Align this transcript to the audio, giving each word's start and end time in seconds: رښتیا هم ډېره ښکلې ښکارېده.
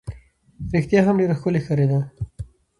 رښتیا 0.73 0.99
هم 1.05 1.15
ډېره 1.19 1.35
ښکلې 1.39 1.59
ښکارېده. 1.63 1.99